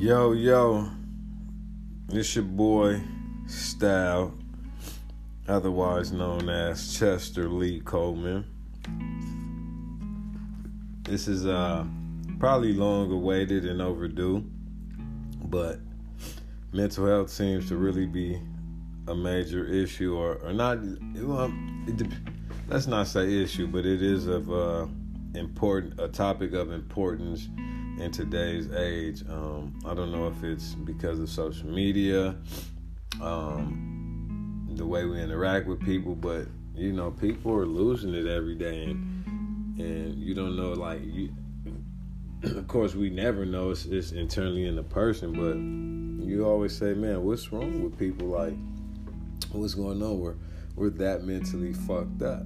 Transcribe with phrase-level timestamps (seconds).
[0.00, 0.88] Yo, yo,
[2.08, 3.02] it's your boy
[3.46, 4.32] Style,
[5.46, 8.46] otherwise known as Chester Lee Coleman.
[11.02, 11.84] This is uh
[12.38, 14.42] probably long awaited and overdue,
[15.44, 15.80] but
[16.72, 18.40] mental health seems to really be
[19.06, 20.78] a major issue, or, or not.
[21.16, 21.52] Well,
[21.86, 22.10] it,
[22.68, 24.86] let's not say issue, but it is of uh,
[25.34, 27.50] important a topic of importance
[28.00, 29.22] in today's age.
[29.28, 32.36] Um, I don't know if it's because of social media,
[33.20, 38.54] um, the way we interact with people, but you know, people are losing it every
[38.54, 41.32] day, and and you don't know, like you.
[42.42, 46.94] Of course, we never know it's, it's internally in the person, but you always say,
[46.94, 48.28] "Man, what's wrong with people?
[48.28, 48.54] Like,
[49.52, 50.20] what's going on?
[50.20, 50.36] We're
[50.74, 52.44] we're that mentally fucked up."